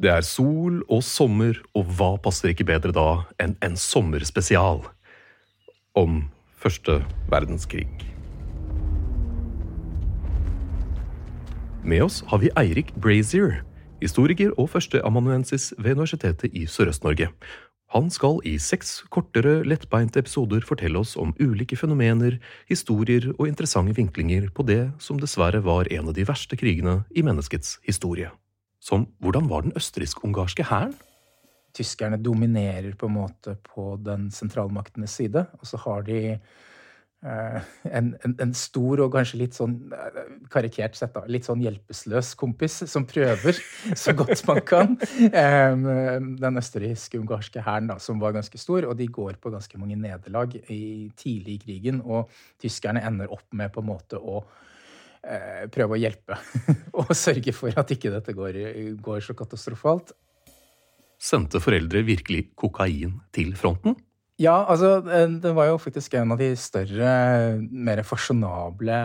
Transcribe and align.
Det 0.00 0.08
er 0.08 0.24
sol 0.24 0.78
og 0.88 1.02
sommer, 1.04 1.58
og 1.76 1.90
hva 1.98 2.14
passer 2.24 2.54
ikke 2.54 2.64
bedre 2.70 2.94
da 2.96 3.08
enn 3.42 3.52
en 3.60 3.76
sommerspesial 3.76 4.80
om 5.92 6.22
første 6.56 7.02
verdenskrig? 7.28 7.84
Med 11.84 12.06
oss 12.06 12.22
har 12.32 12.40
vi 12.40 12.48
Eirik 12.56 12.94
Brazier, 12.96 13.60
historiker 14.00 14.56
og 14.56 14.72
førsteamanuensis 14.72 15.74
ved 15.76 16.00
Universitetet 16.00 16.56
i 16.56 16.64
Sørøst-Norge. 16.64 17.28
Han 17.92 18.08
skal 18.08 18.40
i 18.48 18.56
seks 18.56 19.02
kortere, 19.12 19.58
lettbeinte 19.68 20.24
episoder 20.24 20.64
fortelle 20.64 21.04
oss 21.04 21.12
om 21.20 21.36
ulike 21.36 21.76
fenomener, 21.76 22.38
historier 22.72 23.34
og 23.34 23.50
interessante 23.50 23.98
vinklinger 24.00 24.48
på 24.54 24.64
det 24.64 24.84
som 25.02 25.20
dessverre 25.20 25.60
var 25.60 25.92
en 25.92 26.08
av 26.08 26.16
de 26.16 26.24
verste 26.24 26.56
krigene 26.56 27.02
i 27.12 27.26
menneskets 27.26 27.82
historie. 27.84 28.30
Som 28.90 29.06
hvordan 29.22 29.46
var 29.46 29.62
den 29.62 29.76
østerriksk-ungarske 29.78 30.66
hæren? 30.66 30.96
Tyskerne 31.76 32.18
dominerer 32.18 32.96
på 32.98 33.06
en 33.06 33.14
måte 33.20 33.54
på 33.68 33.94
den 34.02 34.30
sentralmaktenes 34.34 35.12
side, 35.20 35.44
og 35.60 35.68
så 35.68 35.78
har 35.84 36.02
de 36.08 36.16
eh, 36.32 37.68
en, 37.86 38.08
en, 38.24 38.34
en, 38.42 38.54
stor 38.58 39.04
og 39.04 39.12
kanskje 39.14 39.38
litt 39.44 39.54
sånn 39.54 39.76
eh, 39.94 40.32
karikert 40.50 40.98
sett, 40.98 41.12
da, 41.14 41.22
litt 41.30 41.46
sånn 41.46 41.62
hjelpeløs 41.62 42.32
kompis 42.40 42.80
som 42.90 43.06
prøver 43.06 43.60
så 44.02 44.16
godt 44.18 44.42
man 44.50 44.58
kan. 44.66 44.98
Eh, 45.28 45.76
den 46.42 46.58
østerriksk-ungarske 46.58 47.62
hæren, 47.62 47.92
som 48.02 48.18
var 48.18 48.34
ganske 48.34 48.58
stor, 48.58 48.88
og 48.90 48.98
de 48.98 49.06
går 49.06 49.38
på 49.38 49.54
ganske 49.54 49.78
mange 49.78 50.00
nederlag 50.02 50.58
i, 50.66 51.12
tidlig 51.14 51.60
i 51.60 51.62
krigen, 51.68 52.02
og 52.02 52.34
tyskerne 52.58 53.06
ender 53.06 53.30
opp 53.30 53.46
med 53.54 53.70
på 53.70 53.86
en 53.86 53.92
måte 53.92 54.18
å 54.18 54.42
prøve 55.72 55.96
å 55.96 56.00
hjelpe 56.00 56.38
og 57.00 57.10
sørge 57.16 57.52
for 57.52 57.76
at 57.76 57.90
ikke 57.92 58.12
dette 58.12 58.32
går, 58.36 58.60
går 59.04 59.24
så 59.24 59.36
katastrofalt. 59.36 60.14
Sendte 61.20 61.60
foreldre 61.60 62.00
virkelig 62.06 62.46
kokain 62.56 63.18
til 63.36 63.52
fronten? 63.58 63.98
Ja, 64.40 64.54
altså 64.72 64.94
eh, 65.04 65.26
det 65.42 65.50
var 65.52 65.68
jo 65.68 65.76
faktisk 65.80 66.14
en 66.16 66.32
av 66.32 66.40
de 66.40 66.48
større, 66.56 67.12
mer 67.60 68.00
fasjonable 68.08 68.96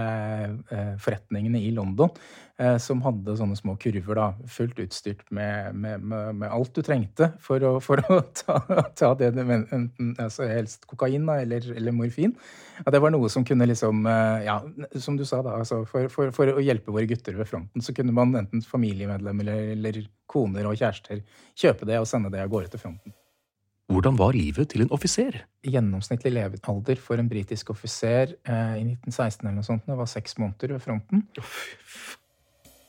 eh, 0.72 0.94
forretningene 1.02 1.60
i 1.60 1.74
London. 1.76 2.14
Eh, 2.56 2.78
som 2.80 3.02
hadde 3.04 3.34
sånne 3.36 3.58
små 3.60 3.74
kurver, 3.76 4.16
da, 4.16 4.30
fullt 4.48 4.78
utstyrt 4.80 5.26
med, 5.36 5.76
med, 5.76 6.06
med, 6.08 6.46
alt 6.48 6.72
du 6.78 6.80
trengte 6.88 7.34
for 7.44 7.60
å, 7.68 7.74
for 7.84 8.00
å 8.08 8.22
ta, 8.40 8.62
ta, 8.96 9.10
det 9.20 9.34
du 9.36 9.42
enten 9.44 10.14
altså 10.24 10.48
helst 10.48 10.88
kokain 10.88 11.28
eller, 11.34 11.68
eller, 11.74 11.92
morfin. 11.98 12.32
At 12.86 12.96
det 12.96 13.04
var 13.04 13.12
noe 13.12 13.28
som 13.32 13.44
kunne 13.48 13.68
liksom 13.68 14.08
Ja, 14.46 14.62
som 15.04 15.20
du 15.20 15.26
sa, 15.28 15.42
da, 15.44 15.58
altså 15.60 15.82
for, 15.90 16.08
for, 16.14 16.32
for, 16.36 16.54
å 16.56 16.64
hjelpe 16.64 16.96
våre 16.96 17.12
gutter 17.12 17.36
ved 17.36 17.52
fronten, 17.52 17.84
så 17.84 17.92
kunne 17.98 18.16
man 18.16 18.32
enten 18.40 18.64
familiemedlemmer 18.64 19.52
eller, 19.52 19.76
eller 19.76 20.02
koner 20.32 20.72
og 20.72 20.80
kjærester 20.80 21.26
kjøpe 21.60 21.92
det 21.92 22.00
og 22.00 22.08
sende 22.08 22.32
det 22.32 22.46
av 22.46 22.56
gårde 22.56 22.72
til 22.72 22.86
fronten. 22.88 23.20
Hvordan 23.96 24.18
var 24.20 24.34
livet 24.36 24.68
til 24.74 24.82
en 24.84 24.90
offiser? 24.92 25.38
Gjennomsnittlig 25.64 26.34
levealder 26.36 27.00
for 27.00 27.22
en 27.22 27.30
britisk 27.32 27.70
offiser 27.72 28.34
eh, 28.44 28.74
i 28.76 28.84
1916 28.84 29.46
eller 29.46 29.56
noe 29.56 29.64
sånt, 29.64 29.86
det 29.88 29.96
var 29.96 30.10
seks 30.12 30.36
måneder 30.42 30.74
ved 30.76 30.84
fronten. 30.84 31.22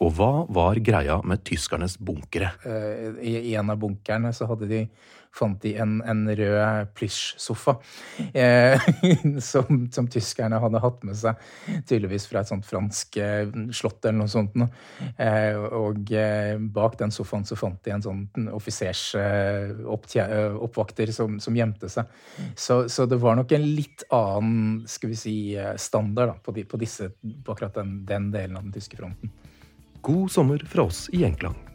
Og 0.05 0.13
hva 0.17 0.33
var 0.53 0.81
greia 0.85 1.21
med 1.25 1.45
tyskernes 1.47 1.97
bunkere? 2.05 2.51
Eh, 2.69 3.21
I, 3.25 3.55
en 3.57 3.73
av 3.73 3.81
bunkerne 3.81 4.33
så 4.37 4.49
hadde 4.51 4.69
de 4.69 4.83
fant 5.37 5.63
de 5.63 5.75
en, 5.81 6.03
en 6.09 6.37
rød 6.39 6.87
plysjsofa 6.97 7.75
eh, 8.33 8.81
som, 9.51 9.89
som, 9.93 10.09
tyskerne 10.09 10.59
hadde 10.63 10.81
hatt 10.81 11.05
med 11.05 11.17
seg, 11.19 11.35
tydeligvis 11.89 12.27
fra 12.31 12.41
et 12.41 12.49
sånt 12.49 12.67
fransk 12.69 13.17
eh, 13.21 13.47
slott 13.77 14.05
eller 14.05 14.19
noe 14.23 14.29
sånt. 14.33 14.57
Eh, 15.21 15.57
og 15.57 16.13
eh, 16.17 16.57
bak 16.57 16.99
den 17.01 17.11
sofaen 17.13 17.45
så 17.49 17.57
fant 17.59 17.85
de 17.85 17.91
en 17.93 18.03
sånn 18.07 18.49
offisersoppvakter 18.57 21.09
eh, 21.09 21.17
som, 21.17 21.41
som, 21.43 21.57
gjemte 21.57 21.89
seg. 21.93 22.05
Så, 22.57 22.89
så, 22.93 23.07
det 23.09 23.19
var 23.21 23.35
nok 23.37 23.53
en 23.57 23.67
litt 23.67 24.05
annen 24.15 24.87
skal 24.89 25.11
vi 25.13 25.17
si, 25.21 25.57
standard 25.81 26.29
da, 26.33 26.37
på, 26.41 26.51
de, 26.57 26.65
på, 26.69 26.77
disse, 26.81 27.05
på 27.21 27.53
akkurat 27.53 27.75
den, 27.77 28.05
den 28.09 28.33
delen 28.33 28.57
av 28.57 28.63
den 28.65 28.73
tyske 28.77 28.97
fronten. 28.99 29.31
God 30.07 30.31
sommer 30.31 30.59
fra 30.59 30.83
oss 30.83 31.09
i 31.13 31.25
England. 31.25 31.66